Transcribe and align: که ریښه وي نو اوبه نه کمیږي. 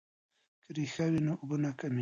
که 0.63 0.69
ریښه 0.77 1.05
وي 1.11 1.19
نو 1.25 1.33
اوبه 1.41 1.55
نه 1.63 1.69
کمیږي. 1.79 1.89